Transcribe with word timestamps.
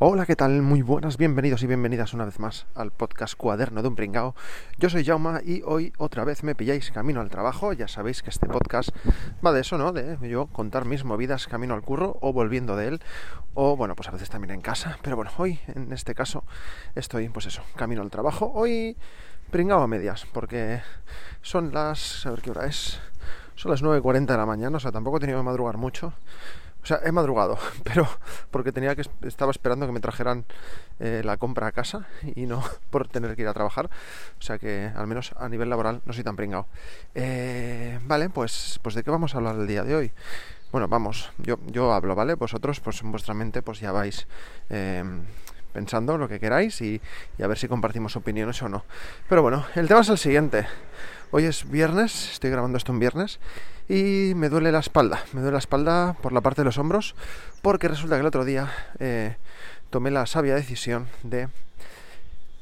Hola, 0.00 0.26
¿qué 0.26 0.36
tal? 0.36 0.62
Muy 0.62 0.82
buenas, 0.82 1.16
bienvenidos 1.16 1.64
y 1.64 1.66
bienvenidas 1.66 2.14
una 2.14 2.24
vez 2.24 2.38
más 2.38 2.68
al 2.76 2.92
podcast 2.92 3.34
Cuaderno 3.34 3.82
de 3.82 3.88
un 3.88 3.96
Pringao. 3.96 4.36
Yo 4.78 4.90
soy 4.90 5.04
Jauma 5.04 5.40
y 5.44 5.62
hoy 5.64 5.92
otra 5.98 6.22
vez 6.22 6.44
me 6.44 6.54
pilláis 6.54 6.92
camino 6.92 7.20
al 7.20 7.30
trabajo. 7.30 7.72
Ya 7.72 7.88
sabéis 7.88 8.22
que 8.22 8.30
este 8.30 8.46
podcast 8.46 8.90
va 9.44 9.50
de 9.50 9.62
eso, 9.62 9.76
¿no? 9.76 9.92
De 9.92 10.16
yo 10.28 10.46
contar 10.46 10.84
mis 10.84 11.02
movidas 11.02 11.48
camino 11.48 11.74
al 11.74 11.82
curro 11.82 12.16
o 12.20 12.32
volviendo 12.32 12.76
de 12.76 12.86
él. 12.86 13.00
O 13.54 13.76
bueno, 13.76 13.96
pues 13.96 14.08
a 14.08 14.12
veces 14.12 14.30
también 14.30 14.54
en 14.54 14.60
casa. 14.60 15.00
Pero 15.02 15.16
bueno, 15.16 15.32
hoy 15.36 15.58
en 15.66 15.92
este 15.92 16.14
caso 16.14 16.44
estoy, 16.94 17.28
pues 17.28 17.46
eso, 17.46 17.62
camino 17.74 18.00
al 18.00 18.10
trabajo. 18.10 18.52
Hoy 18.54 18.96
pringao 19.50 19.82
a 19.82 19.88
medias, 19.88 20.26
porque 20.32 20.80
son 21.42 21.74
las. 21.74 22.24
a 22.24 22.30
ver 22.30 22.40
qué 22.40 22.52
hora 22.52 22.66
es. 22.66 23.00
Son 23.56 23.72
las 23.72 23.82
9.40 23.82 24.26
de 24.26 24.36
la 24.36 24.46
mañana, 24.46 24.76
o 24.76 24.80
sea, 24.80 24.92
tampoco 24.92 25.16
he 25.16 25.20
tenido 25.20 25.40
que 25.40 25.44
madrugar 25.44 25.76
mucho. 25.76 26.12
Sea, 26.88 27.00
he 27.04 27.12
madrugado, 27.12 27.58
pero 27.84 28.08
porque 28.50 28.72
tenía 28.72 28.96
que 28.96 29.02
estaba 29.26 29.50
esperando 29.50 29.84
que 29.84 29.92
me 29.92 30.00
trajeran 30.00 30.46
eh, 31.00 31.20
la 31.22 31.36
compra 31.36 31.66
a 31.66 31.72
casa 31.72 32.06
y 32.34 32.46
no 32.46 32.64
por 32.90 33.06
tener 33.08 33.36
que 33.36 33.42
ir 33.42 33.48
a 33.48 33.52
trabajar. 33.52 33.90
O 34.38 34.42
sea 34.42 34.58
que 34.58 34.90
al 34.96 35.06
menos 35.06 35.34
a 35.36 35.50
nivel 35.50 35.68
laboral 35.68 36.00
no 36.06 36.14
soy 36.14 36.24
tan 36.24 36.34
pringado. 36.34 36.66
Eh, 37.14 38.00
vale, 38.04 38.30
pues, 38.30 38.80
pues 38.82 38.94
de 38.94 39.04
qué 39.04 39.10
vamos 39.10 39.34
a 39.34 39.36
hablar 39.36 39.56
el 39.56 39.66
día 39.66 39.84
de 39.84 39.96
hoy. 39.96 40.12
Bueno, 40.72 40.88
vamos, 40.88 41.30
yo, 41.36 41.58
yo 41.66 41.92
hablo, 41.92 42.14
¿vale? 42.14 42.36
Vosotros, 42.36 42.80
pues 42.80 43.02
en 43.02 43.10
vuestra 43.10 43.34
mente, 43.34 43.60
pues 43.60 43.80
ya 43.80 43.92
vais 43.92 44.26
eh, 44.70 45.04
pensando 45.72 46.18
lo 46.18 46.28
que 46.28 46.40
queráis 46.40 46.80
y, 46.80 47.00
a 47.42 47.46
ver 47.46 47.58
si 47.58 47.68
compartimos 47.68 48.16
opiniones 48.16 48.62
o 48.62 48.68
no. 48.68 48.84
Pero 49.28 49.42
bueno, 49.42 49.64
el 49.74 49.88
tema 49.88 50.00
es 50.00 50.08
el 50.08 50.18
siguiente. 50.18 50.66
Hoy 51.30 51.44
es 51.44 51.70
viernes, 51.70 52.32
estoy 52.32 52.50
grabando 52.50 52.78
esto 52.78 52.92
en 52.92 52.98
viernes 52.98 53.38
y 53.88 54.32
me 54.34 54.48
duele 54.48 54.72
la 54.72 54.78
espalda. 54.78 55.22
Me 55.32 55.40
duele 55.40 55.52
la 55.52 55.58
espalda 55.58 56.16
por 56.22 56.32
la 56.32 56.40
parte 56.40 56.62
de 56.62 56.66
los 56.66 56.78
hombros 56.78 57.14
porque 57.62 57.88
resulta 57.88 58.16
que 58.16 58.20
el 58.20 58.26
otro 58.26 58.44
día 58.44 58.72
eh, 58.98 59.36
tomé 59.90 60.10
la 60.10 60.26
sabia 60.26 60.54
decisión 60.54 61.08
de 61.22 61.48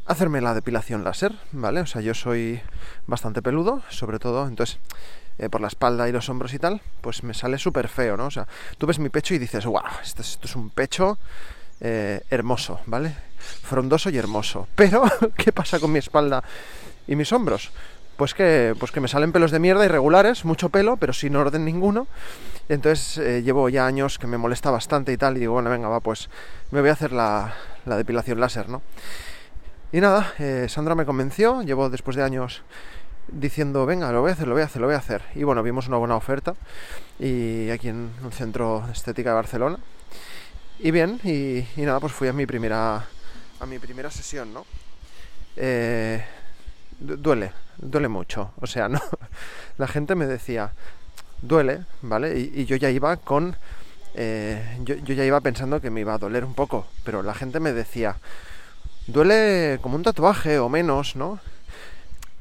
hacerme 0.06 0.40
la 0.40 0.54
depilación 0.54 1.04
láser, 1.04 1.34
¿vale? 1.52 1.80
O 1.80 1.86
sea, 1.86 2.00
yo 2.00 2.14
soy 2.14 2.60
bastante 3.06 3.42
peludo, 3.42 3.82
sobre 3.88 4.18
todo, 4.18 4.46
entonces 4.46 4.78
eh, 5.38 5.48
por 5.48 5.60
la 5.60 5.68
espalda 5.68 6.08
y 6.08 6.12
los 6.12 6.28
hombros 6.28 6.54
y 6.54 6.58
tal, 6.58 6.80
pues 7.00 7.24
me 7.24 7.34
sale 7.34 7.58
súper 7.58 7.88
feo, 7.88 8.16
¿no? 8.16 8.26
O 8.26 8.30
sea, 8.30 8.46
tú 8.78 8.86
ves 8.86 8.98
mi 8.98 9.08
pecho 9.08 9.34
y 9.34 9.38
dices, 9.38 9.66
wow, 9.66 9.82
esto 10.02 10.22
es 10.22 10.56
un 10.56 10.70
pecho 10.70 11.18
eh, 11.80 12.22
hermoso, 12.30 12.80
¿vale? 12.86 13.14
Frondoso 13.38 14.10
y 14.10 14.18
hermoso. 14.18 14.68
Pero, 14.74 15.04
¿qué 15.36 15.52
pasa 15.52 15.78
con 15.78 15.92
mi 15.92 15.98
espalda 15.98 16.42
y 17.06 17.16
mis 17.16 17.32
hombros? 17.32 17.70
Pues 18.16 18.32
que, 18.32 18.74
pues 18.78 18.92
que 18.92 19.00
me 19.00 19.08
salen 19.08 19.30
pelos 19.30 19.50
de 19.50 19.58
mierda 19.58 19.84
irregulares, 19.84 20.46
mucho 20.46 20.70
pelo, 20.70 20.96
pero 20.96 21.12
sin 21.12 21.36
orden 21.36 21.66
ninguno. 21.66 22.06
Entonces 22.70 23.18
eh, 23.18 23.42
llevo 23.42 23.68
ya 23.68 23.86
años 23.86 24.18
que 24.18 24.26
me 24.26 24.38
molesta 24.38 24.70
bastante 24.70 25.12
y 25.12 25.18
tal, 25.18 25.36
y 25.36 25.40
digo, 25.40 25.52
bueno, 25.52 25.68
venga, 25.68 25.88
va, 25.88 26.00
pues 26.00 26.30
me 26.70 26.80
voy 26.80 26.88
a 26.88 26.94
hacer 26.94 27.12
la, 27.12 27.52
la 27.84 27.96
depilación 27.98 28.40
láser, 28.40 28.70
¿no? 28.70 28.80
Y 29.92 30.00
nada, 30.00 30.32
eh, 30.38 30.66
Sandra 30.68 30.94
me 30.94 31.04
convenció, 31.04 31.62
llevo 31.62 31.90
después 31.90 32.16
de 32.16 32.22
años 32.22 32.62
diciendo, 33.28 33.86
venga, 33.86 34.10
lo 34.12 34.20
voy 34.20 34.30
a 34.30 34.32
hacer, 34.32 34.48
lo 34.48 34.54
voy 34.54 34.62
a 34.62 34.66
hacer, 34.66 34.80
lo 34.80 34.88
voy 34.88 34.94
a 34.94 34.98
hacer. 34.98 35.22
Y 35.34 35.44
bueno, 35.44 35.62
vimos 35.62 35.88
una 35.88 35.96
buena 35.96 36.16
oferta 36.16 36.54
y 37.18 37.70
aquí 37.70 37.88
en 37.88 38.10
un 38.24 38.32
centro 38.32 38.84
estética 38.90 39.30
de 39.30 39.36
Barcelona. 39.36 39.78
Y 40.78 40.90
bien, 40.90 41.20
y, 41.24 41.66
y 41.80 41.84
nada, 41.84 42.00
pues 42.00 42.12
fui 42.12 42.28
a 42.28 42.32
mi 42.32 42.46
primera 42.46 43.06
a 43.60 43.66
mi 43.66 43.78
primera 43.78 44.10
sesión, 44.10 44.52
¿no? 44.52 44.66
Eh, 45.56 46.22
duele, 46.98 47.52
duele 47.78 48.08
mucho. 48.08 48.52
O 48.60 48.66
sea, 48.66 48.88
no. 48.90 49.00
La 49.78 49.88
gente 49.88 50.14
me 50.14 50.26
decía, 50.26 50.72
duele, 51.42 51.84
¿vale? 52.02 52.38
Y, 52.38 52.64
yo 52.66 52.76
ya 52.76 52.90
iba 52.90 53.16
con. 53.16 53.56
Eh, 54.14 54.78
yo, 54.84 54.94
yo, 54.96 55.14
ya 55.14 55.24
iba 55.24 55.40
pensando 55.40 55.80
que 55.80 55.90
me 55.90 56.00
iba 56.00 56.14
a 56.14 56.18
doler 56.18 56.44
un 56.44 56.54
poco, 56.54 56.86
pero 57.04 57.22
la 57.22 57.34
gente 57.34 57.60
me 57.60 57.72
decía, 57.72 58.16
duele 59.06 59.78
como 59.82 59.96
un 59.96 60.02
tatuaje 60.02 60.58
o 60.58 60.68
menos, 60.68 61.16
¿no? 61.16 61.38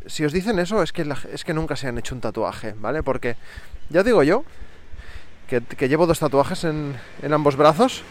Si 0.05 0.23
os 0.23 0.31
dicen 0.31 0.59
eso 0.59 0.83
es 0.83 0.93
que, 0.93 1.05
es 1.33 1.43
que 1.43 1.53
nunca 1.53 1.75
se 1.75 1.87
han 1.87 1.97
hecho 1.97 2.15
un 2.15 2.21
tatuaje, 2.21 2.75
¿vale? 2.77 3.03
Porque 3.03 3.35
ya 3.89 4.03
digo 4.03 4.23
yo 4.23 4.45
que, 5.49 5.61
que 5.61 5.89
llevo 5.89 6.05
dos 6.07 6.19
tatuajes 6.19 6.63
en, 6.63 6.95
en, 7.21 7.33
ambos 7.33 7.55
brazos. 7.55 8.03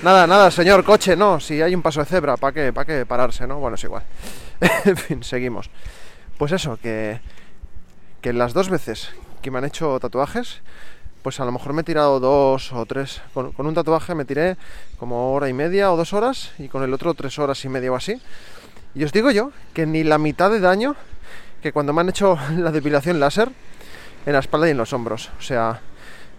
Nada, 0.00 0.28
nada, 0.28 0.52
señor 0.52 0.84
coche, 0.84 1.16
no, 1.16 1.40
si 1.40 1.60
hay 1.60 1.74
un 1.74 1.82
paso 1.82 1.98
de 1.98 2.06
cebra, 2.06 2.36
¿para 2.36 2.52
qué, 2.52 2.72
¿para 2.72 2.84
qué 2.84 3.04
pararse, 3.04 3.48
no? 3.48 3.58
Bueno, 3.58 3.74
es 3.74 3.82
igual. 3.82 4.04
en 4.84 4.96
fin, 4.96 5.24
seguimos. 5.24 5.70
Pues 6.38 6.52
eso, 6.52 6.78
que, 6.80 7.20
que 8.20 8.32
las 8.32 8.52
dos 8.52 8.68
veces 8.68 9.10
que 9.42 9.50
me 9.50 9.58
han 9.58 9.64
hecho 9.64 9.98
tatuajes, 9.98 10.60
pues 11.22 11.40
a 11.40 11.44
lo 11.44 11.50
mejor 11.50 11.72
me 11.72 11.80
he 11.80 11.84
tirado 11.84 12.20
dos 12.20 12.72
o 12.72 12.86
tres. 12.86 13.22
Con, 13.34 13.50
con, 13.50 13.66
un 13.66 13.74
tatuaje 13.74 14.14
me 14.14 14.24
tiré 14.24 14.56
como 15.00 15.32
hora 15.32 15.48
y 15.48 15.52
media 15.52 15.90
o 15.90 15.96
dos 15.96 16.12
horas 16.12 16.52
y 16.60 16.68
con 16.68 16.84
el 16.84 16.94
otro 16.94 17.14
tres 17.14 17.36
horas 17.40 17.64
y 17.64 17.68
media 17.68 17.90
o 17.90 17.96
así. 17.96 18.22
Y 18.94 19.02
os 19.02 19.10
digo 19.10 19.32
yo 19.32 19.50
que 19.74 19.84
ni 19.84 20.04
la 20.04 20.18
mitad 20.18 20.48
de 20.48 20.60
daño 20.60 20.94
que 21.60 21.72
cuando 21.72 21.92
me 21.92 22.02
han 22.02 22.08
hecho 22.08 22.38
la 22.56 22.70
depilación 22.70 23.18
láser 23.18 23.50
en 24.26 24.32
la 24.32 24.38
espalda 24.38 24.68
y 24.68 24.70
en 24.70 24.76
los 24.76 24.92
hombros. 24.92 25.30
O 25.40 25.42
sea, 25.42 25.80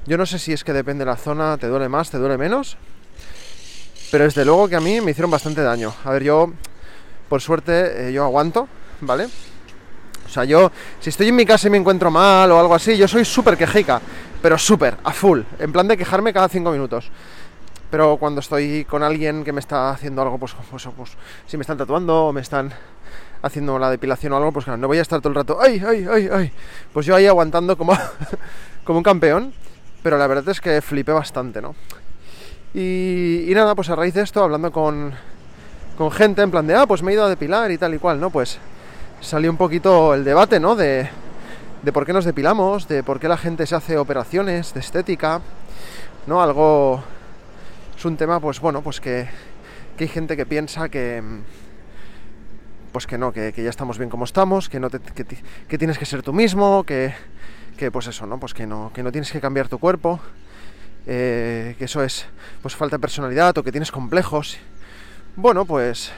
yo 0.05 0.17
no 0.17 0.25
sé 0.25 0.39
si 0.39 0.53
es 0.53 0.63
que 0.63 0.71
depende 0.71 1.03
de 1.03 1.11
la 1.11 1.17
zona, 1.17 1.57
te 1.57 1.67
duele 1.67 1.89
más, 1.89 2.09
te 2.09 2.19
duele 2.19 2.37
menos. 2.37 2.77
Pero 4.11 4.23
desde 4.23 4.43
luego 4.43 4.67
que 4.67 4.75
a 4.75 4.79
mí 4.79 5.01
me 5.01 5.11
hicieron 5.11 5.29
bastante 5.29 5.61
daño. 5.61 5.93
A 6.03 6.11
ver, 6.11 6.23
yo, 6.23 6.51
por 7.27 7.41
suerte, 7.41 8.09
eh, 8.09 8.13
yo 8.13 8.23
aguanto, 8.23 8.67
¿vale? 9.01 9.25
O 10.25 10.29
sea, 10.29 10.43
yo, 10.45 10.71
si 10.99 11.09
estoy 11.09 11.27
en 11.29 11.35
mi 11.35 11.45
casa 11.45 11.67
y 11.67 11.71
me 11.71 11.77
encuentro 11.77 12.11
mal 12.11 12.51
o 12.51 12.59
algo 12.59 12.75
así, 12.75 12.97
yo 12.97 13.07
soy 13.07 13.25
súper 13.25 13.57
quejica, 13.57 14.01
pero 14.41 14.57
súper, 14.57 14.97
a 15.03 15.11
full, 15.11 15.41
en 15.57 15.71
plan 15.71 15.87
de 15.87 15.97
quejarme 15.97 16.33
cada 16.33 16.49
cinco 16.49 16.71
minutos. 16.71 17.09
Pero 17.89 18.17
cuando 18.17 18.39
estoy 18.39 18.85
con 18.85 19.01
alguien 19.01 19.43
que 19.43 19.51
me 19.51 19.59
está 19.59 19.89
haciendo 19.89 20.21
algo, 20.21 20.37
pues, 20.37 20.55
pues, 20.69 20.87
pues 20.95 21.11
si 21.47 21.57
me 21.57 21.61
están 21.61 21.77
tatuando 21.77 22.27
o 22.27 22.33
me 22.33 22.41
están 22.41 22.71
haciendo 23.41 23.79
la 23.79 23.89
depilación 23.89 24.33
o 24.33 24.37
algo, 24.37 24.51
pues 24.51 24.65
claro, 24.65 24.77
no 24.77 24.87
voy 24.87 24.99
a 24.99 25.01
estar 25.01 25.19
todo 25.19 25.29
el 25.29 25.35
rato, 25.35 25.57
ay, 25.59 25.81
ay, 25.85 26.05
ay, 26.09 26.29
ay. 26.31 26.51
Pues 26.93 27.05
yo 27.05 27.15
ahí 27.15 27.25
aguantando 27.25 27.77
como, 27.77 27.93
como 28.83 28.99
un 28.99 29.03
campeón, 29.03 29.53
pero 30.03 30.17
la 30.17 30.27
verdad 30.27 30.49
es 30.49 30.61
que 30.61 30.81
flipé 30.81 31.11
bastante, 31.11 31.61
¿no? 31.61 31.75
Y, 32.73 33.51
nada, 33.55 33.73
pues 33.73 33.89
a 33.89 33.95
raíz 33.95 34.13
de 34.13 34.21
esto, 34.21 34.43
hablando 34.43 34.71
con, 34.71 35.13
con 35.97 36.11
gente 36.11 36.43
en 36.43 36.51
plan 36.51 36.67
de, 36.67 36.75
ah, 36.75 36.85
pues 36.85 37.01
me 37.01 37.11
he 37.11 37.15
ido 37.15 37.25
a 37.25 37.29
depilar 37.29 37.71
y 37.71 37.77
tal 37.77 37.95
y 37.95 37.97
cual, 37.97 38.19
¿no? 38.19 38.29
Pues 38.29 38.59
salió 39.21 39.49
un 39.49 39.57
poquito 39.57 40.13
el 40.13 40.23
debate, 40.23 40.59
¿no? 40.59 40.75
De, 40.75 41.09
de 41.81 41.91
por 41.91 42.05
qué 42.05 42.13
nos 42.13 42.25
depilamos, 42.25 42.87
de 42.87 43.01
por 43.03 43.19
qué 43.19 43.27
la 43.27 43.37
gente 43.37 43.65
se 43.65 43.75
hace 43.75 43.97
operaciones 43.97 44.73
de 44.73 44.81
estética, 44.81 45.41
¿no? 46.27 46.41
Algo... 46.41 47.03
Es 47.97 48.05
un 48.05 48.15
tema, 48.17 48.39
pues 48.39 48.59
bueno, 48.59 48.81
pues 48.81 49.01
que, 49.01 49.27
que 49.97 50.03
hay 50.03 50.09
gente 50.09 50.37
que 50.37 50.45
piensa 50.45 50.89
que... 50.89 51.23
Pues 52.91 53.05
que 53.05 53.17
no, 53.17 53.31
que, 53.31 53.51
que 53.51 53.63
ya 53.63 53.69
estamos 53.69 53.97
bien 53.97 54.09
como 54.09 54.25
estamos, 54.25 54.69
que, 54.69 54.79
no 54.79 54.89
te, 54.89 54.99
que, 54.99 55.25
que, 55.67 55.77
tienes 55.77 55.97
que 55.97 56.05
ser 56.05 56.23
tú 56.23 56.33
mismo, 56.33 56.83
que, 56.83 57.13
que 57.77 57.91
pues 57.91 58.07
eso, 58.07 58.25
¿no? 58.25 58.39
Pues 58.39 58.53
que 58.53 58.65
no, 58.65 58.91
que 58.93 59.03
no 59.03 59.11
tienes 59.11 59.31
que 59.31 59.39
cambiar 59.39 59.67
tu 59.67 59.77
cuerpo, 59.77 60.19
eh, 61.11 61.75
que 61.79 61.85
eso 61.85 62.03
es 62.03 62.27
pues 62.61 62.75
falta 62.75 62.97
de 62.97 63.01
personalidad 63.01 63.57
o 63.57 63.63
que 63.63 63.71
tienes 63.71 63.91
complejos. 63.91 64.59
Bueno, 65.35 65.65
pues 65.65 66.11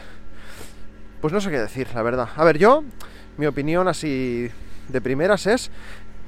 pues 1.21 1.31
no 1.31 1.39
sé 1.39 1.49
qué 1.49 1.59
decir, 1.59 1.87
la 1.95 2.01
verdad. 2.01 2.27
A 2.35 2.43
ver, 2.43 2.57
yo, 2.57 2.83
mi 3.37 3.45
opinión 3.45 3.87
así 3.87 4.51
de 4.89 5.01
primeras 5.01 5.47
es 5.47 5.71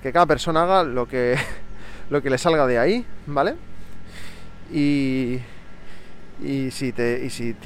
que 0.01 0.13
cada 0.13 0.25
persona 0.27 0.63
haga 0.63 0.83
lo 0.83 1.09
que, 1.09 1.35
lo 2.09 2.21
que 2.21 2.29
le 2.29 2.37
salga 2.37 2.65
de 2.65 2.79
ahí, 2.79 3.05
¿vale? 3.25 3.55
Y, 4.71 5.39
y 6.41 6.71
si 6.71 6.93
te 6.93 7.25
y 7.25 7.29
si 7.29 7.57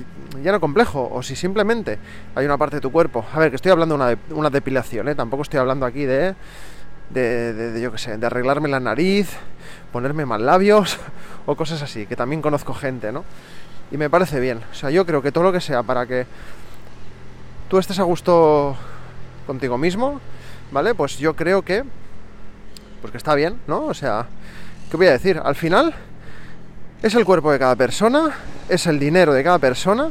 ya 0.42 0.51
no 0.51 0.60
complejo 0.60 1.07
o 1.13 1.21
si 1.21 1.36
simplemente 1.36 2.00
hay 2.33 2.45
una 2.45 2.57
parte 2.57 2.77
de 2.77 2.81
tu 2.81 2.92
cuerpo 2.92 3.24
a 3.33 3.39
ver 3.39 3.50
que 3.51 3.56
estoy 3.56 3.71
hablando 3.71 3.98
de 3.98 4.04
una, 4.04 4.19
una 4.31 4.50
depilación 4.50 5.07
¿eh? 5.07 5.16
tampoco 5.16 5.44
estoy 5.44 5.60
hablando 5.60 5.86
aquí 5.86 6.04
de 6.04 6.36
de, 7.09 7.54
de, 7.54 7.81
yo 7.81 7.92
qué 7.92 7.98
sé 7.98 8.18
de 8.18 8.25
arreglarme 8.25 8.68
la 8.68 8.80
nariz 8.80 9.30
ponerme 9.92 10.25
mal 10.25 10.45
labios 10.45 11.00
o 11.45 11.56
cosas 11.56 11.81
así 11.81 12.06
que 12.06 12.15
también 12.15 12.42
conozco 12.42 12.74
gente 12.74 13.12
no 13.12 13.24
y 13.92 13.98
me 13.98 14.09
parece 14.09 14.39
bien 14.39 14.62
o 14.71 14.75
sea 14.75 14.89
yo 14.89 15.06
creo 15.06 15.21
que 15.21 15.31
todo 15.31 15.45
lo 15.45 15.51
que 15.54 15.62
sea 15.62 15.83
para 15.83 16.06
que 16.06 16.25
tú 17.69 17.77
estés 17.77 18.00
a 18.00 18.04
gusto 18.04 18.77
contigo 19.45 19.77
mismo, 19.77 20.19
¿vale? 20.71 20.95
Pues 20.95 21.18
yo 21.18 21.36
creo 21.36 21.63
que, 21.63 21.83
pues 23.01 23.12
que 23.12 23.18
está 23.18 23.36
bien, 23.36 23.59
¿no? 23.68 23.86
O 23.86 23.94
sea, 23.94 24.27
¿qué 24.89 24.98
voy 24.98 25.07
a 25.07 25.12
decir? 25.12 25.42
Al 25.44 25.56
final 25.56 25.94
es 27.01 27.15
el 27.15 27.25
cuerpo 27.25 27.51
de 27.51 27.59
cada 27.59 27.75
persona, 27.75 28.31
es 28.69 28.88
el 28.88 29.00
dinero 29.00 29.33
de 29.33 29.44
cada 29.44 29.59
persona 29.59 30.09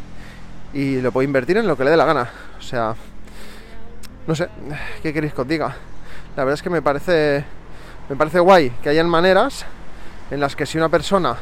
y 0.72 1.00
lo 1.00 1.12
puede 1.12 1.26
invertir 1.26 1.56
en 1.56 1.66
lo 1.66 1.76
que 1.76 1.84
le 1.84 1.90
dé 1.90 1.96
la 1.96 2.04
gana. 2.04 2.30
O 2.58 2.62
sea, 2.62 2.94
no 4.26 4.34
sé, 4.34 4.48
¿qué 5.02 5.12
queréis 5.12 5.32
que 5.32 5.40
os 5.40 5.48
diga? 5.48 5.76
La 6.36 6.44
verdad 6.44 6.54
es 6.54 6.62
que 6.62 6.70
me 6.70 6.82
parece 6.82 7.44
me 8.08 8.14
parece 8.14 8.38
guay 8.38 8.70
que 8.82 8.88
hayan 8.88 9.08
maneras 9.08 9.64
en 10.30 10.38
las 10.38 10.54
que 10.54 10.64
si 10.64 10.78
una 10.78 10.88
persona 10.88 11.36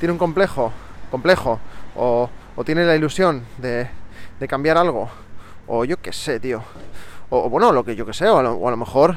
tiene 0.00 0.12
un 0.12 0.18
complejo, 0.18 0.72
complejo, 1.10 1.60
o, 1.94 2.28
tiene 2.64 2.84
la 2.84 2.94
ilusión 2.94 3.42
de, 3.58 3.88
cambiar 4.48 4.76
algo, 4.76 5.08
o 5.66 5.84
yo 5.84 5.96
qué 5.98 6.12
sé, 6.12 6.40
tío, 6.40 6.62
o, 7.30 7.48
bueno, 7.48 7.72
lo 7.72 7.84
que 7.84 7.96
yo 7.96 8.04
que 8.04 8.12
sé, 8.12 8.28
o 8.28 8.38
a 8.38 8.42
lo, 8.70 8.76
mejor, 8.76 9.16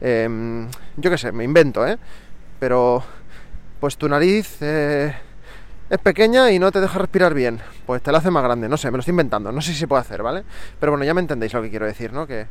eh, 0.00 0.66
yo 0.96 1.10
qué 1.10 1.18
sé, 1.18 1.30
me 1.30 1.44
invento, 1.44 1.86
¿eh? 1.86 1.98
Pero, 2.58 3.02
pues 3.80 3.96
tu 3.96 4.08
nariz 4.08 4.56
eh, 4.60 5.14
es 5.88 5.98
pequeña 5.98 6.50
y 6.50 6.58
no 6.58 6.72
te 6.72 6.80
deja 6.80 6.98
respirar 6.98 7.34
bien, 7.34 7.60
pues 7.86 8.02
te 8.02 8.10
la 8.10 8.18
hace 8.18 8.30
más 8.30 8.42
grande, 8.42 8.68
no 8.68 8.76
sé, 8.76 8.90
me 8.90 8.96
lo 8.96 9.00
estoy 9.00 9.12
inventando, 9.12 9.52
no 9.52 9.60
sé 9.60 9.72
si 9.72 9.78
se 9.78 9.88
puede 9.88 10.00
hacer, 10.00 10.22
¿vale? 10.22 10.42
Pero 10.80 10.92
bueno, 10.92 11.04
ya 11.04 11.14
me 11.14 11.20
entendéis 11.20 11.52
lo 11.52 11.62
que 11.62 11.70
quiero 11.70 11.86
decir, 11.86 12.12
¿no? 12.12 12.26
Que, 12.26 12.46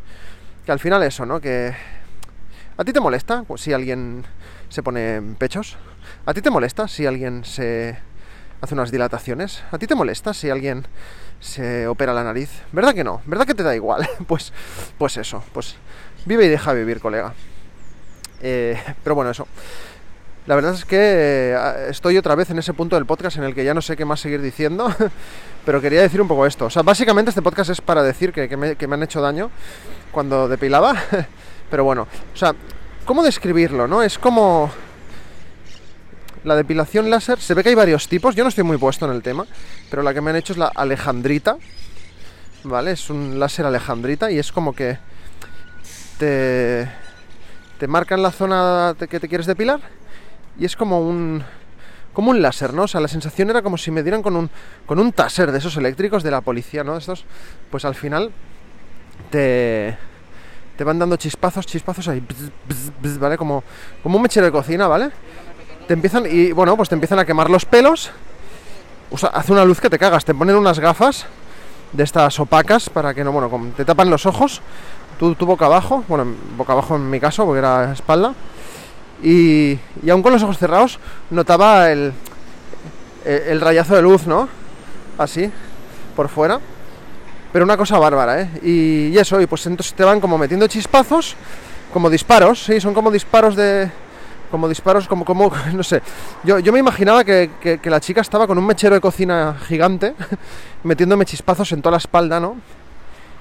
que 0.66 0.72
al 0.72 0.80
final 0.80 1.04
eso, 1.04 1.26
¿no? 1.26 1.40
Que... 1.40 1.74
¿A 2.76 2.84
ti 2.84 2.92
te 2.92 3.00
molesta 3.00 3.44
si 3.58 3.74
alguien 3.74 4.26
se 4.70 4.82
pone 4.82 5.22
pechos? 5.38 5.78
¿A 6.26 6.34
ti 6.34 6.42
te 6.42 6.50
molesta 6.50 6.88
si 6.88 7.06
alguien 7.06 7.46
se 7.46 7.98
hace 8.62 8.74
unas 8.74 8.92
dilataciones? 8.92 9.64
¿A 9.72 9.78
ti 9.78 9.86
te 9.88 9.96
molesta 9.96 10.34
si 10.34 10.50
alguien 10.50 10.88
se 11.40 11.86
opera 11.88 12.14
la 12.14 12.24
nariz? 12.24 12.50
¿Verdad 12.72 12.96
que 12.96 13.04
no? 13.04 13.22
¿Verdad 13.26 13.46
que 13.46 13.54
te 13.54 13.64
da 13.64 13.76
igual? 13.76 14.10
Pues, 14.28 14.54
pues 14.98 15.18
eso, 15.18 15.44
pues 15.54 15.76
vive 16.26 16.46
y 16.46 16.50
deja 16.50 16.74
vivir, 16.74 17.00
colega. 17.00 17.34
Eh, 18.42 18.82
pero 19.04 19.16
bueno, 19.16 19.32
eso. 19.32 19.48
La 20.46 20.56
verdad 20.56 20.74
es 20.74 20.84
que 20.84 20.98
eh, 20.98 21.88
estoy 21.90 22.18
otra 22.18 22.36
vez 22.36 22.50
en 22.50 22.60
ese 22.60 22.74
punto 22.74 22.96
del 22.96 23.06
podcast 23.06 23.38
en 23.38 23.44
el 23.44 23.54
que 23.54 23.64
ya 23.64 23.74
no 23.74 23.82
sé 23.82 23.96
qué 23.96 24.04
más 24.04 24.20
seguir 24.20 24.42
diciendo, 24.42 24.94
pero 25.66 25.80
quería 25.80 26.02
decir 26.02 26.22
un 26.22 26.28
poco 26.28 26.46
esto. 26.46 26.66
O 26.66 26.70
sea, 26.70 26.82
básicamente 26.82 27.30
este 27.30 27.42
podcast 27.42 27.70
es 27.70 27.82
para 27.82 28.02
decir 28.02 28.34
que, 28.34 28.58
me, 28.58 28.76
que 28.76 28.88
me 28.88 28.96
han 28.96 29.04
hecho 29.04 29.22
daño 29.22 29.52
cuando 30.14 30.48
depilaba, 30.48 30.96
pero 31.70 31.84
bueno, 31.84 32.08
o 32.34 32.38
sea, 32.38 32.54
¿cómo 33.04 33.24
describirlo, 33.24 33.88
no? 33.88 34.02
Es 34.02 34.18
como 34.18 34.72
la 36.46 36.56
depilación 36.56 37.10
láser, 37.10 37.40
se 37.40 37.54
ve 37.54 37.64
que 37.64 37.70
hay 37.70 37.76
varios 37.76 38.08
tipos, 38.08 38.36
yo 38.36 38.44
no 38.44 38.50
estoy 38.50 38.64
muy 38.64 38.78
puesto 38.78 39.06
en 39.06 39.12
el 39.12 39.22
tema, 39.22 39.46
pero 39.90 40.04
la 40.04 40.14
que 40.14 40.22
me 40.22 40.30
han 40.30 40.38
hecho 40.38 40.54
es 40.54 40.60
la 40.60 40.72
alejandrita, 40.74 41.58
¿vale? 42.64 42.92
Es 42.92 43.10
un 43.10 43.40
láser 43.40 43.66
alejandrita 43.66 44.32
y 44.32 44.40
es 44.40 44.52
como 44.52 44.74
que 44.74 44.98
te, 46.18 46.90
te 47.80 47.88
marcan 47.88 48.22
la 48.22 48.32
zona 48.32 48.96
que 49.10 49.20
te 49.20 49.28
quieres 49.28 49.48
depilar 49.48 49.80
y 50.58 50.66
es 50.66 50.76
como 50.76 51.02
un 51.02 51.44
como 52.14 52.30
un 52.30 52.44
láser, 52.44 52.76
¿no? 52.76 52.84
O 52.84 52.88
sea, 52.88 53.02
la 53.02 53.08
sensación 53.08 53.50
era 53.50 53.64
como 53.64 53.76
si 53.76 53.90
me 53.90 54.04
dieran 54.04 54.22
con 54.22 54.36
un 54.36 54.50
con 54.86 55.00
un 55.00 55.12
taser 55.12 55.52
de 55.52 55.58
esos 55.58 55.78
eléctricos 55.78 56.22
de 56.22 56.30
la 56.30 56.42
policía, 56.42 56.84
¿no? 56.84 56.96
Estos, 56.96 57.26
pues 57.72 57.86
al 57.86 57.96
final 57.96 58.32
te 59.30 59.98
te 60.78 60.84
van 60.84 60.98
dando 60.98 61.16
chispazos, 61.18 61.66
chispazos 61.66 62.08
ahí, 62.08 62.24
¿vale? 63.20 63.38
Como 63.38 63.64
como 64.02 64.18
un 64.18 64.24
mechero 64.24 64.46
de 64.46 64.52
cocina, 64.52 64.88
¿vale? 64.88 65.12
Te 65.88 65.94
empiezan 65.94 66.26
y 66.30 66.52
bueno, 66.52 66.76
pues 66.78 66.90
te 66.90 66.96
empiezan 66.96 67.20
a 67.20 67.26
quemar 67.26 67.50
los 67.50 67.66
pelos. 67.66 68.12
Hace 69.32 69.52
una 69.52 69.64
luz 69.64 69.80
que 69.80 69.90
te 69.90 70.00
cagas, 70.00 70.26
te 70.26 70.34
ponen 70.34 70.56
unas 70.56 70.80
gafas 70.80 71.28
de 71.92 72.04
estas 72.04 72.40
opacas 72.40 72.90
para 72.90 73.14
que 73.14 73.24
no, 73.24 73.32
bueno, 73.32 73.52
te 73.78 73.86
tapan 73.86 74.10
los 74.10 74.26
ojos, 74.26 74.62
tu, 75.20 75.36
tu 75.36 75.46
boca 75.46 75.66
abajo, 75.66 76.04
bueno, 76.08 76.26
boca 76.58 76.74
abajo 76.74 76.96
en 76.96 77.08
mi 77.10 77.20
caso, 77.20 77.46
porque 77.46 77.60
era 77.60 77.94
espalda 77.94 78.34
y, 79.24 79.80
y 80.04 80.10
aún 80.10 80.22
con 80.22 80.34
los 80.34 80.44
ojos 80.44 80.58
cerrados 80.58 81.00
notaba 81.30 81.92
el, 81.92 82.14
el, 83.26 83.62
rayazo 83.62 83.96
de 83.96 84.02
luz, 84.02 84.28
¿no? 84.28 84.50
Así, 85.18 85.50
por 86.16 86.28
fuera. 86.28 86.60
Pero 87.54 87.66
una 87.66 87.78
cosa 87.78 88.00
bárbara, 88.00 88.42
¿eh? 88.42 88.50
Y, 88.64 89.18
eso, 89.18 89.40
y 89.40 89.46
pues 89.46 89.66
entonces 89.68 89.94
te 89.94 90.04
van 90.04 90.20
como 90.20 90.40
metiendo 90.40 90.66
chispazos, 90.66 91.36
como 91.94 92.10
disparos, 92.10 92.64
sí, 92.64 92.82
son 92.82 92.96
como 92.96 93.12
disparos 93.12 93.56
de, 93.56 93.92
como 94.50 94.68
disparos, 94.68 95.08
como, 95.08 95.24
como, 95.24 95.52
no 95.74 95.84
sé. 95.84 96.02
Yo, 96.44 96.58
yo 96.58 96.74
me 96.74 96.80
imaginaba 96.80 97.24
que, 97.24 97.52
que, 97.62 97.90
la 97.92 98.00
chica 98.00 98.22
estaba 98.22 98.48
con 98.48 98.58
un 98.58 98.66
mechero 98.66 98.96
de 98.96 99.02
cocina 99.02 99.56
gigante, 99.68 100.16
metiéndome 100.84 101.26
chispazos 101.26 101.72
en 101.74 101.84
toda 101.84 101.92
la 101.92 101.98
espalda, 101.98 102.40
¿no? 102.40 102.56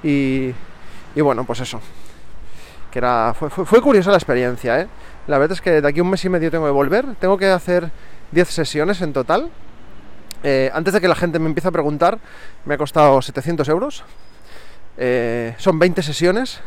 Y, 0.03 0.53
y 1.15 1.21
bueno, 1.23 1.45
pues 1.45 1.61
eso. 1.61 1.81
Que 2.91 2.99
era, 2.99 3.33
fue, 3.33 3.49
fue, 3.49 3.65
fue 3.65 3.81
curiosa 3.81 4.11
la 4.11 4.19
experiencia, 4.19 4.79
¿eh? 4.79 4.89
La 5.27 5.39
verdad 5.39 5.55
es 5.55 5.63
que 5.63 5.81
de 5.81 5.89
aquí 5.89 6.01
a 6.01 6.03
un 6.03 6.11
mes 6.11 6.23
y 6.23 6.29
medio 6.29 6.51
tengo 6.51 6.67
que 6.67 6.73
volver. 6.73 7.15
Tengo 7.19 7.39
que 7.39 7.47
hacer 7.47 7.91
10 8.33 8.49
sesiones 8.51 9.01
en 9.01 9.15
total. 9.15 9.51
Eh, 10.43 10.71
antes 10.75 10.93
de 10.93 11.01
que 11.01 11.09
la 11.09 11.15
gente 11.15 11.39
me 11.39 11.47
empiece 11.47 11.69
a 11.69 11.71
preguntar, 11.71 12.19
me 12.65 12.75
ha 12.75 12.79
costado 12.79 13.23
700 13.23 13.69
euros. 13.69 14.05
Eh, 14.99 15.55
son 15.59 15.79
20 15.79 16.03
sesiones. 16.03 16.61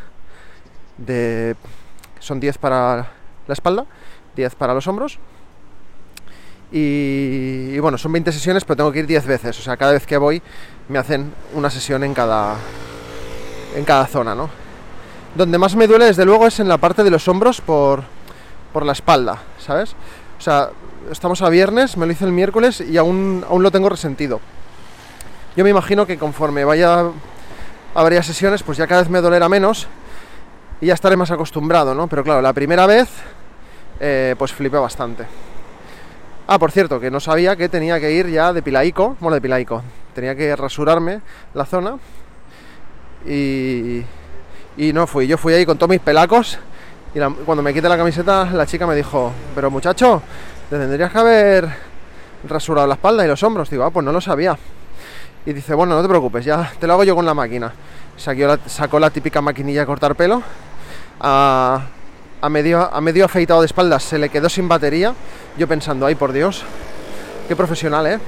Son 2.19 2.39
10 2.39 2.57
para 2.57 3.11
la 3.47 3.53
espalda, 3.53 3.85
10 4.35 4.55
para 4.55 4.73
los 4.73 4.87
hombros. 4.87 5.19
Y, 6.71 7.71
y, 7.73 7.79
bueno, 7.79 7.97
son 7.97 8.11
20 8.11 8.31
sesiones, 8.31 8.63
pero 8.65 8.77
tengo 8.77 8.91
que 8.91 8.99
ir 8.99 9.07
10 9.07 9.27
veces. 9.27 9.59
O 9.59 9.61
sea, 9.61 9.77
cada 9.77 9.91
vez 9.91 10.05
que 10.05 10.17
voy 10.17 10.41
me 10.89 10.97
hacen 10.97 11.33
una 11.53 11.69
sesión 11.69 12.03
en 12.03 12.13
cada, 12.13 12.55
en 13.75 13.85
cada 13.85 14.07
zona, 14.07 14.35
¿no? 14.35 14.49
Donde 15.35 15.57
más 15.57 15.75
me 15.75 15.85
duele, 15.85 16.05
desde 16.05 16.25
luego, 16.25 16.47
es 16.47 16.59
en 16.59 16.67
la 16.67 16.77
parte 16.77 17.03
de 17.03 17.11
los 17.11 17.27
hombros 17.27 17.61
por, 17.61 18.03
por 18.71 18.85
la 18.85 18.93
espalda, 18.93 19.41
¿sabes? 19.59 19.95
O 20.37 20.41
sea, 20.41 20.69
estamos 21.11 21.41
a 21.41 21.49
viernes, 21.49 21.97
me 21.97 22.05
lo 22.05 22.11
hice 22.11 22.25
el 22.25 22.31
miércoles 22.31 22.81
y 22.81 22.97
aún, 22.97 23.45
aún 23.47 23.63
lo 23.63 23.71
tengo 23.71 23.89
resentido. 23.89 24.39
Yo 25.55 25.63
me 25.63 25.69
imagino 25.69 26.05
que 26.05 26.17
conforme 26.17 26.65
vaya 26.65 27.11
a 27.93 28.03
varias 28.03 28.25
sesiones, 28.25 28.63
pues 28.63 28.77
ya 28.77 28.87
cada 28.87 29.01
vez 29.01 29.09
me 29.09 29.21
dolerá 29.21 29.47
menos 29.47 29.87
y 30.81 30.87
ya 30.87 30.93
estaré 30.93 31.15
más 31.15 31.31
acostumbrado, 31.31 31.95
¿no? 31.95 32.07
Pero 32.07 32.23
claro, 32.23 32.41
la 32.41 32.53
primera 32.53 32.85
vez, 32.85 33.09
eh, 33.99 34.35
pues 34.37 34.51
flipé 34.51 34.77
bastante. 34.77 35.25
Ah, 36.47 36.59
por 36.59 36.71
cierto, 36.71 36.99
que 36.99 37.09
no 37.09 37.19
sabía 37.19 37.55
que 37.55 37.69
tenía 37.69 37.99
que 37.99 38.11
ir 38.11 38.29
ya 38.29 38.53
de 38.53 38.61
pilaico, 38.61 39.15
bueno, 39.19 39.35
de 39.35 39.41
pilaico, 39.41 39.81
tenía 40.13 40.35
que 40.35 40.55
rasurarme 40.55 41.21
la 41.53 41.65
zona 41.65 41.97
y, 43.25 44.03
y 44.77 44.93
no 44.93 45.07
fui, 45.07 45.25
yo 45.25 45.37
fui 45.37 45.53
ahí 45.53 45.65
con 45.65 45.77
todos 45.77 45.89
mis 45.89 46.01
pelacos 46.01 46.59
y 47.15 47.19
cuando 47.45 47.63
me 47.63 47.73
quité 47.73 47.87
la 47.87 47.95
camiseta, 47.95 48.43
la 48.51 48.65
chica 48.65 48.85
me 48.85 48.93
dijo, 48.93 49.31
pero 49.55 49.71
muchacho, 49.71 50.21
te 50.69 50.77
tendrías 50.77 51.09
que 51.09 51.17
haber 51.17 51.69
rasurado 52.45 52.85
la 52.87 52.95
espalda 52.95 53.23
y 53.23 53.27
los 53.29 53.41
hombros. 53.41 53.69
Digo, 53.69 53.85
ah, 53.85 53.89
pues 53.89 54.05
no 54.05 54.11
lo 54.11 54.19
sabía. 54.19 54.57
Y 55.45 55.53
dice, 55.53 55.73
bueno, 55.75 55.95
no 55.95 56.01
te 56.01 56.09
preocupes, 56.09 56.43
ya 56.43 56.73
te 56.77 56.85
lo 56.85 56.91
hago 56.91 57.05
yo 57.05 57.15
con 57.15 57.25
la 57.25 57.33
máquina. 57.33 57.71
Sacó 58.17 58.99
la 58.99 59.09
típica 59.11 59.39
maquinilla 59.39 59.79
de 59.79 59.85
cortar 59.85 60.13
pelo. 60.15 60.43
A, 61.21 61.85
a, 62.41 62.49
medio, 62.49 62.81
a 62.93 62.99
medio 62.99 63.23
afeitado 63.23 63.61
de 63.61 63.67
espaldas 63.67 64.03
se 64.03 64.17
le 64.17 64.27
quedó 64.27 64.49
sin 64.49 64.67
batería. 64.67 65.13
Yo 65.57 65.69
pensando, 65.69 66.05
ay, 66.05 66.15
por 66.15 66.33
Dios, 66.33 66.65
qué 67.47 67.55
profesional, 67.55 68.07
¿eh? 68.07 68.19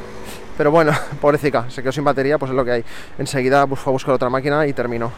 Pero 0.58 0.72
bueno, 0.72 0.94
pobrecita, 1.22 1.70
se 1.70 1.82
quedó 1.82 1.92
sin 1.92 2.06
batería, 2.06 2.38
pues 2.38 2.52
es 2.52 2.56
lo 2.56 2.64
que 2.64 2.72
hay. 2.72 2.86
Enseguida 3.18 3.68
fue 3.68 3.92
a 3.92 3.94
buscar 3.94 4.14
otra 4.14 4.30
máquina 4.30 4.66
y 4.66 4.72
terminó. 4.72 5.12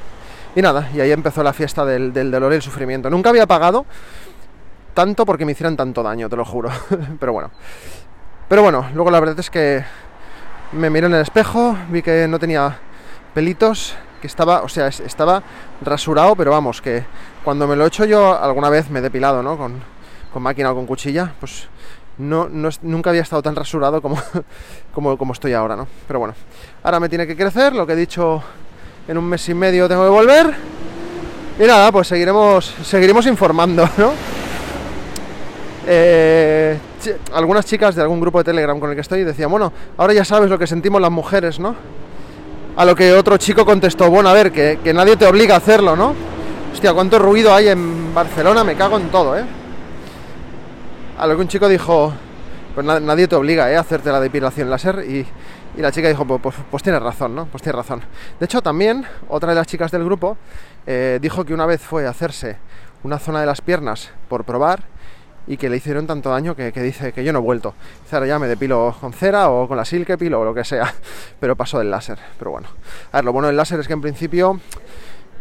Y 0.56 0.62
nada, 0.62 0.89
y 0.94 1.00
ahí 1.00 1.12
empezó 1.12 1.44
la 1.44 1.53
fiesta 1.53 1.86
del, 1.86 2.12
dolor 2.32 2.51
y 2.53 2.56
el 2.56 2.62
sufrimiento. 2.62 3.10
Nunca 3.10 3.29
había 3.29 3.46
pagado 3.46 3.86
tanto 4.94 5.25
porque 5.25 5.46
me 5.46 5.51
hicieran 5.51 5.77
tanto 5.77 6.01
daño, 6.03 6.27
te 6.27 6.36
lo 6.36 6.46
juro. 6.46 6.70
Pero 7.20 7.34
bueno. 7.34 7.51
Pero 8.48 8.63
bueno, 8.63 8.88
luego 8.96 9.12
la 9.12 9.20
verdad 9.20 9.39
es 9.39 9.50
que 9.50 9.84
me 10.72 10.89
miré 10.89 11.06
en 11.06 11.13
el 11.13 11.22
espejo, 11.22 11.77
vi 11.89 12.01
que 12.01 12.27
no 12.27 12.39
tenía 12.39 12.79
pelitos, 13.34 13.96
que 14.20 14.27
estaba, 14.27 14.63
o 14.63 14.70
sea, 14.70 14.88
estaba 14.88 15.44
rasurado, 15.82 16.36
pero 16.36 16.51
vamos, 16.51 16.82
que 16.82 17.06
cuando 17.44 17.68
me 17.68 17.75
lo 17.75 17.86
he 17.86 17.88
hecho 17.88 18.06
yo 18.06 18.41
alguna 18.41 18.70
vez 18.70 18.89
me 18.89 19.00
he 19.00 19.01
depilado, 19.03 19.44
¿no? 19.44 19.56
Con, 19.56 19.82
con 20.34 20.41
máquina 20.41 20.72
o 20.72 20.75
con 20.75 20.88
cuchilla, 20.88 21.34
pues 21.39 21.70
no, 22.18 22.50
no, 22.50 22.70
nunca 22.82 23.12
había 23.12 23.22
estado 23.22 23.41
tan 23.41 23.56
rasurado 23.56 24.01
como, 24.01 24.18
como, 24.94 25.18
como 25.18 25.34
estoy 25.34 25.53
ahora, 25.53 25.75
¿no? 25.75 25.88
Pero 26.08 26.20
bueno, 26.20 26.34
ahora 26.84 27.00
me 27.00 27.08
tiene 27.08 27.25
que 27.25 27.36
crecer, 27.36 27.74
lo 27.74 27.88
que 27.88 27.94
he 27.94 27.96
dicho 27.96 28.44
en 29.10 29.18
un 29.18 29.25
mes 29.25 29.50
y 29.50 29.56
medio 29.56 29.89
tengo 29.89 30.04
que 30.04 30.10
volver. 30.10 30.54
Y 31.60 31.63
nada, 31.63 31.92
pues 31.92 32.08
seguiremos, 32.08 32.75
seguiremos 32.84 33.25
informando, 33.25 33.89
¿no? 33.98 34.12
Eh, 35.88 36.78
algunas 37.34 37.66
chicas 37.66 37.96
de 37.96 38.04
algún 38.04 38.22
grupo 38.22 38.38
de 38.38 38.44
Telegram 38.44 38.80
con 38.80 38.92
el 38.92 38.96
que 38.96 39.01
estoy 39.01 39.24
decían, 39.24 39.50
bueno, 39.50 39.74
ahora 39.98 40.13
ya 40.13 40.24
sabes 40.24 40.51
lo 40.51 40.60
que 40.60 40.68
sentimos 40.68 41.01
las 41.01 41.10
mujeres, 41.10 41.60
¿no? 41.60 41.75
A 42.78 42.86
lo 42.86 42.96
que 42.96 43.12
otro 43.13 43.38
chico 43.38 43.66
contestó, 43.66 44.12
bueno, 44.12 44.30
a 44.30 44.34
ver, 44.34 44.51
que, 44.51 44.78
nadie 44.94 45.18
te 45.18 45.25
obliga 45.25 45.56
a 45.56 45.58
hacerlo, 45.58 45.96
¿no? 45.96 46.13
Hostia, 46.72 46.94
cuánto 46.94 47.18
ruido 47.18 47.51
hay 47.51 47.70
en 47.70 48.13
Barcelona, 48.13 48.63
me 48.63 48.75
cago 48.75 48.98
en 48.98 49.10
todo, 49.10 49.36
¿eh? 49.36 49.44
A 51.18 51.25
lo 51.25 51.36
que 51.36 51.42
un 51.42 51.48
chico 51.48 51.68
dijo, 51.68 52.13
pues 52.75 52.86
nadie 52.86 53.28
te 53.28 53.36
obliga 53.36 53.72
¿eh? 53.72 53.75
a 53.75 53.80
hacerte 53.80 54.12
la 54.12 54.20
depilación 54.20 54.70
láser 54.70 55.04
y, 55.10 55.25
y 55.80 55.82
la 55.82 55.94
chica 55.94 56.10
dijo, 56.10 56.26
pues, 56.26 56.42
pues, 56.42 56.56
pues, 56.70 56.84
tienes 56.84 57.02
razón, 57.02 57.34
¿no? 57.34 57.46
Pues 57.46 57.64
tienes 57.64 57.78
razón. 57.78 58.02
De 58.38 58.46
hecho, 58.46 58.62
también 58.62 59.06
otra 59.30 59.52
de 59.52 59.56
las 59.56 59.66
chicas 59.66 59.92
del 59.92 60.04
grupo 60.04 60.36
eh, 60.86 61.20
dijo 61.22 61.46
que 61.46 61.54
una 61.54 61.66
vez 61.66 61.80
fue 61.82 62.06
a 62.06 62.10
hacerse 62.10 62.58
una 63.04 63.18
zona 63.18 63.40
de 63.40 63.46
las 63.46 63.62
piernas 63.62 64.12
por 64.28 64.44
probar 64.44 64.84
y 65.48 65.56
que 65.56 65.70
le 65.70 65.78
hicieron 65.78 66.06
tanto 66.06 66.32
daño 66.32 66.54
que, 66.54 66.74
dice 66.74 67.14
que 67.14 67.24
yo 67.24 67.32
no 67.32 67.40
he 67.40 67.42
vuelto. 67.42 67.76
Dice, 68.04 68.18
ahora 68.18 68.28
ya 68.28 68.40
me 68.40 68.50
depilo 68.50 68.94
con 69.00 69.14
cera 69.14 69.50
o 69.50 69.70
con 69.70 69.78
la 69.78 69.86
silke 69.86 70.18
pilo 70.18 70.42
o 70.42 70.44
lo 70.44 70.54
que 70.54 70.66
sea, 70.66 70.94
pero 71.40 71.56
pasó 71.56 71.80
del 71.80 71.90
láser. 71.90 72.20
Pero 72.38 72.52
bueno, 72.52 72.68
a 73.14 73.20
ver, 73.20 73.24
lo 73.24 73.32
bueno 73.32 73.48
del 73.48 73.56
láser 73.56 73.80
es 73.80 73.88
que 73.88 73.94
en 73.94 74.02
principio 74.02 74.60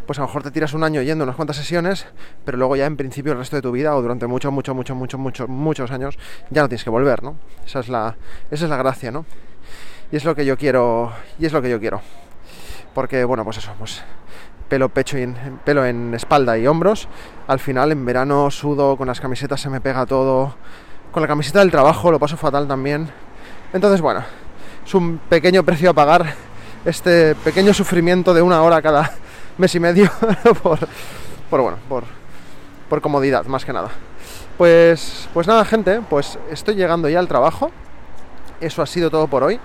pues 0.07 0.21
a 0.21 0.23
lo 0.23 0.29
mejor 0.29 0.45
te 0.45 0.53
tiras 0.53 0.73
un 0.73 0.85
año 0.85 1.03
yendo 1.03 1.25
unas 1.25 1.35
cuantas 1.35 1.57
sesiones, 1.57 2.07
pero 2.45 2.57
luego 2.57 2.77
ya 2.77 2.87
en 2.87 2.97
principio 2.97 3.33
el 3.33 3.39
resto 3.39 3.57
de 3.57 3.63
tu 3.63 3.73
vida 3.73 3.97
o 3.97 4.01
durante 4.01 4.29
muchos, 4.29 4.53
muchos, 4.53 4.75
muchos, 4.77 4.97
muchos, 4.97 5.21
muchos, 5.21 5.49
muchos 5.49 5.91
años 5.91 6.17
ya 6.49 6.63
no 6.63 6.69
tienes 6.69 6.85
que 6.85 6.91
volver, 6.91 7.25
¿no? 7.25 7.37
Esa 7.67 7.81
es 7.81 7.89
la, 7.89 8.17
esa 8.53 8.65
es 8.65 8.71
la 8.71 8.77
gracia, 8.77 9.11
¿no? 9.11 9.27
Y 10.11 10.17
es 10.17 10.25
lo 10.25 10.35
que 10.35 10.45
yo 10.45 10.57
quiero, 10.57 11.13
y 11.39 11.47
es 11.47 11.53
lo 11.53 11.61
que 11.61 11.71
yo 11.71 11.79
quiero. 11.79 12.01
Porque, 12.95 13.25
bueno, 13.25 13.45
pues 13.45 13.59
eso, 13.59 13.73
pues 13.79 14.03
pelo, 14.69 14.89
pecho 14.89 15.19
y 15.19 15.23
en, 15.23 15.61
pelo 15.65 15.85
en 15.85 16.15
espalda 16.15 16.57
y 16.59 16.67
hombros. 16.67 17.09
Al 17.47 17.59
final 17.59 17.93
en 17.93 18.05
verano 18.05 18.51
sudo, 18.51 18.97
con 18.97 19.09
las 19.09 19.21
camisetas 19.21 19.61
se 19.61 19.71
me 19.71 19.81
pega 19.81 20.07
todo. 20.07 20.55
Con 21.13 21.23
la 21.23 21.29
camiseta 21.29 21.61
del 21.61 21.71
trabajo 21.71 22.11
lo 22.11 22.19
paso 22.19 22.37
fatal 22.37 22.69
también. 22.69 23.09
Entonces, 23.73 24.01
bueno, 24.01 24.23
es 24.85 24.95
un 24.95 25.19
pequeño 25.29 25.63
precio 25.63 25.91
a 25.91 25.95
pagar 25.95 26.35
este 26.85 27.35
pequeño 27.35 27.75
sufrimiento 27.75 28.33
de 28.33 28.43
una 28.43 28.63
hora 28.63 28.81
cada 28.81 29.13
mes 29.59 29.75
y 29.75 29.81
medio 29.81 30.11
por, 30.63 30.79
por 31.51 31.61
bueno, 31.61 31.79
por, 31.89 32.05
por 32.89 33.01
comodidad, 33.01 33.45
más 33.47 33.65
que 33.65 33.73
nada. 33.73 33.91
Pues, 34.57 35.29
pues 35.33 35.47
nada, 35.47 35.65
gente, 35.65 36.01
pues 36.09 36.39
estoy 36.51 36.75
llegando 36.75 37.09
ya 37.09 37.19
al 37.19 37.29
trabajo. 37.29 37.71
Eso 38.61 38.83
ha 38.83 38.87
sido 38.87 39.11
todo 39.11 39.29
por 39.29 39.45
hoy. 39.45 39.61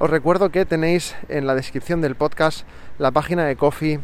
Os 0.00 0.08
recuerdo 0.08 0.50
que 0.50 0.64
tenéis 0.64 1.16
en 1.28 1.48
la 1.48 1.56
descripción 1.56 2.00
del 2.00 2.14
podcast 2.14 2.64
la 3.00 3.10
página 3.10 3.44
de 3.44 3.56
Coffee 3.56 3.98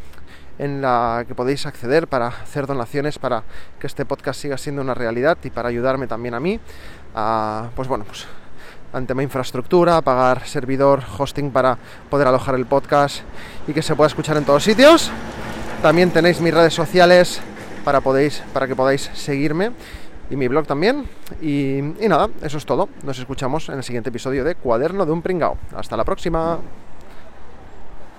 en 0.58 0.82
la 0.82 1.24
que 1.28 1.36
podéis 1.36 1.66
acceder 1.66 2.08
para 2.08 2.26
hacer 2.26 2.66
donaciones 2.66 3.20
para 3.20 3.44
que 3.78 3.86
este 3.86 4.04
podcast 4.04 4.40
siga 4.40 4.58
siendo 4.58 4.82
una 4.82 4.94
realidad 4.94 5.38
y 5.44 5.50
para 5.50 5.68
ayudarme 5.68 6.08
también 6.08 6.34
a 6.34 6.40
mí 6.40 6.58
pues 7.76 7.86
bueno, 7.86 8.04
pues 8.04 8.26
ante 8.92 9.14
mi 9.14 9.22
infraestructura, 9.22 10.02
pagar 10.02 10.44
servidor, 10.48 11.00
hosting 11.16 11.52
para 11.52 11.78
poder 12.10 12.26
alojar 12.26 12.56
el 12.56 12.66
podcast 12.66 13.20
y 13.68 13.72
que 13.72 13.82
se 13.82 13.94
pueda 13.94 14.08
escuchar 14.08 14.36
en 14.36 14.44
todos 14.44 14.64
sitios. 14.64 15.12
También 15.80 16.10
tenéis 16.10 16.40
mis 16.40 16.54
redes 16.54 16.74
sociales 16.74 17.40
para, 17.84 18.00
podéis, 18.00 18.42
para 18.52 18.66
que 18.66 18.74
podáis 18.74 19.10
seguirme 19.14 19.70
y 20.30 20.36
mi 20.36 20.48
blog 20.48 20.66
también. 20.66 21.06
Y, 21.40 21.80
nada, 22.08 22.28
eso 22.42 22.58
es 22.58 22.66
todo. 22.66 22.88
Nos 23.02 23.18
escuchamos 23.18 23.68
en 23.68 23.76
el 23.76 23.84
siguiente 23.84 24.10
episodio 24.10 24.44
de 24.44 24.54
Cuaderno 24.54 25.06
de 25.06 25.12
un 25.12 25.22
Pringao. 25.22 25.56
Hasta 25.74 25.96
la 25.96 26.04
próxima. 26.04 26.58